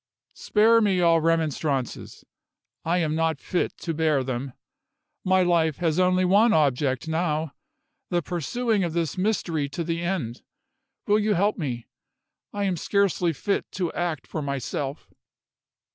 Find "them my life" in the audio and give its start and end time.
4.23-5.77